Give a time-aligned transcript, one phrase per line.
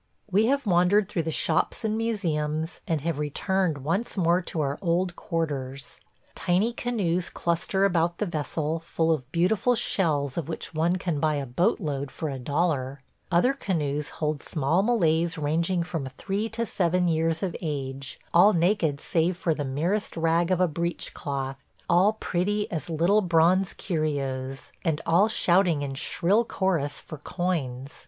[0.31, 4.79] We have wandered through the shops and museums, and have returned once more to our
[4.81, 5.99] old quarters.
[6.33, 11.35] Tiny canoes cluster about the vessel, full of beautiful shells of which one can buy
[11.35, 13.03] a boat load for a dollar.
[13.31, 18.99] Other canoes hold small Malays ranging from three to seven years of age, all naked
[18.99, 21.57] save for the merest rag of a breechcloth,
[21.87, 27.93] all pretty as little bronze curios, and all shouting in shrill chorus for coins.